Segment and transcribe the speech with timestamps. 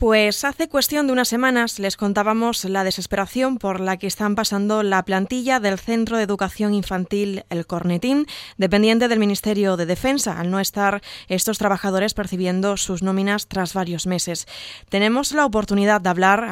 [0.00, 4.82] Pues hace cuestión de unas semanas les contábamos la desesperación por la que están pasando
[4.82, 8.24] la plantilla del Centro de Educación Infantil El Cornetín,
[8.56, 14.06] dependiente del Ministerio de Defensa, al no estar estos trabajadores percibiendo sus nóminas tras varios
[14.06, 14.46] meses.
[14.88, 16.48] Tenemos la oportunidad de hablar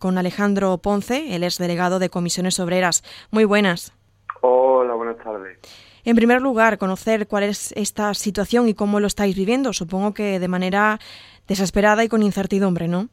[0.00, 3.04] con Alejandro Ponce, él es delegado de Comisiones Obreras.
[3.30, 3.92] Muy buenas.
[4.40, 5.56] Hola, buenas tardes.
[6.04, 9.72] En primer lugar, conocer cuál es esta situación y cómo lo estáis viviendo.
[9.72, 10.98] Supongo que de manera
[11.48, 13.08] desesperada y con incertidumbre, ¿no?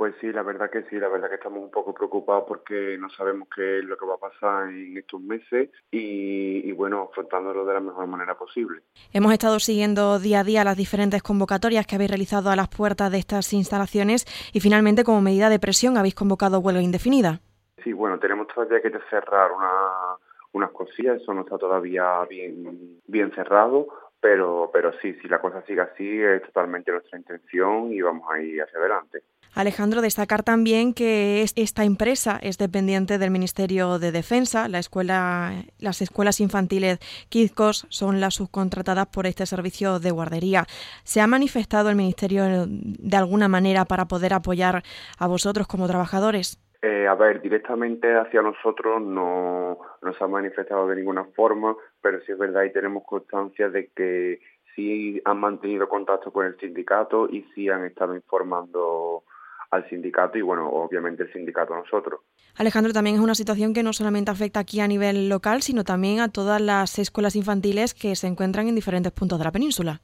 [0.00, 3.10] Pues sí, la verdad que sí, la verdad que estamos un poco preocupados porque no
[3.10, 7.74] sabemos qué es lo que va a pasar en estos meses y, bueno, afrontándolo de
[7.74, 8.80] la mejor manera posible.
[9.12, 13.12] Hemos estado siguiendo día a día las diferentes convocatorias que habéis realizado a las puertas
[13.12, 14.24] de estas instalaciones
[14.54, 17.40] y finalmente como medida de presión habéis convocado huelga indefinida.
[17.84, 20.16] Sí, bueno, tenemos todavía que cerrar una,
[20.52, 23.86] unas cosillas, eso no está todavía bien, bien cerrado,
[24.20, 28.40] pero, pero sí, si la cosa sigue así, es totalmente nuestra intención y vamos a
[28.40, 29.22] ir hacia adelante.
[29.54, 34.68] Alejandro, destacar también que esta empresa es dependiente del Ministerio de Defensa.
[34.68, 40.66] La escuela, las escuelas infantiles Kidcos son las subcontratadas por este servicio de guardería.
[41.02, 44.84] ¿Se ha manifestado el Ministerio de alguna manera para poder apoyar
[45.18, 46.60] a vosotros como trabajadores?
[46.82, 52.20] Eh, a ver, directamente hacia nosotros no, no se ha manifestado de ninguna forma, pero
[52.22, 54.40] sí es verdad y tenemos constancia de que
[54.74, 59.24] sí han mantenido contacto con el sindicato y sí han estado informando
[59.70, 62.20] al sindicato y bueno, obviamente el sindicato a nosotros.
[62.56, 66.20] Alejandro, también es una situación que no solamente afecta aquí a nivel local, sino también
[66.20, 70.00] a todas las escuelas infantiles que se encuentran en diferentes puntos de la península.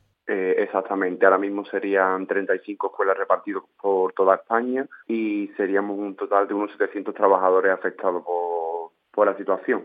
[0.67, 6.55] Exactamente, ahora mismo serían 35 escuelas repartidas por toda España y seríamos un total de
[6.55, 9.85] unos 700 trabajadores afectados por, por la situación.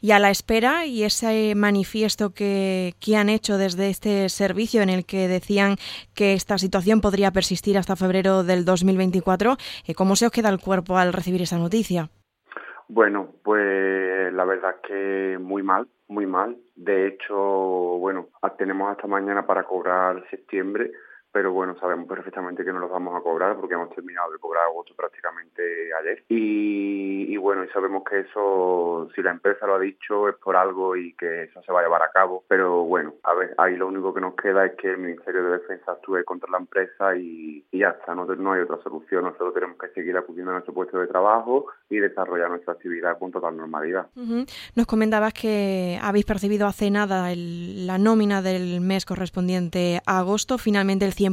[0.00, 4.88] Y a la espera y ese manifiesto que, que, han hecho desde este servicio en
[4.88, 5.76] el que decían
[6.14, 10.58] que esta situación podría persistir hasta febrero del 2024, eh, ¿cómo se os queda el
[10.58, 12.08] cuerpo al recibir esa noticia?
[12.88, 16.56] Bueno, pues la verdad que muy mal, muy mal.
[16.76, 20.92] De hecho, bueno, tenemos hasta mañana para cobrar septiembre
[21.36, 24.64] pero bueno, sabemos perfectamente que no los vamos a cobrar porque hemos terminado de cobrar
[24.64, 26.24] agosto prácticamente ayer.
[26.30, 30.96] Y, bueno, y sabemos que eso, si la empresa lo ha dicho, es por algo
[30.96, 32.42] y que eso se va a llevar a cabo.
[32.48, 35.58] Pero bueno, a ver, ahí lo único que nos queda es que el Ministerio de
[35.58, 39.24] Defensa actúe contra la empresa y, ya está, no, no hay otra solución.
[39.24, 43.30] Nosotros tenemos que seguir acudiendo a nuestro puesto de trabajo y desarrollar nuestra actividad con
[43.30, 44.06] total normalidad.
[44.74, 51.04] Nos comentabas que habéis percibido hace nada la nómina del mes correspondiente a agosto, finalmente
[51.04, 51.25] el 100%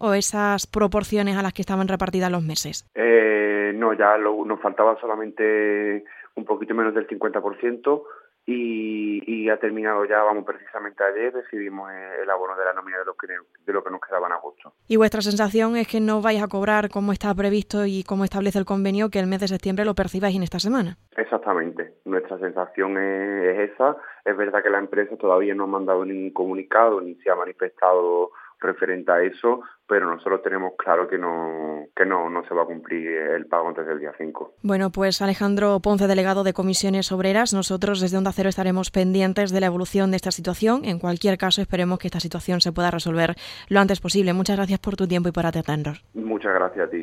[0.00, 2.88] o esas proporciones a las que estaban repartidas los meses?
[2.94, 8.02] Eh, no, ya nos faltaba solamente un poquito menos del 50%
[8.48, 13.04] y, y ha terminado ya, vamos, precisamente ayer recibimos el abono de la nómina de
[13.04, 14.72] lo que, de lo que nos quedaba en agosto.
[14.86, 18.60] ¿Y vuestra sensación es que no vais a cobrar como está previsto y como establece
[18.60, 20.96] el convenio, que el mes de septiembre lo percibáis en esta semana?
[21.16, 23.96] Exactamente, nuestra sensación es, es esa.
[24.24, 28.30] Es verdad que la empresa todavía no ha mandado ningún comunicado ni se ha manifestado
[28.60, 32.66] referente a eso, pero nosotros tenemos claro que no que no, no se va a
[32.66, 34.54] cumplir el pago antes del día 5.
[34.62, 39.60] Bueno, pues Alejandro Ponce, delegado de Comisiones Obreras, nosotros desde Onda Cero estaremos pendientes de
[39.60, 40.84] la evolución de esta situación.
[40.84, 43.34] En cualquier caso, esperemos que esta situación se pueda resolver
[43.68, 44.32] lo antes posible.
[44.32, 46.04] Muchas gracias por tu tiempo y por atendernos.
[46.14, 46.94] Muchas gracias a ti.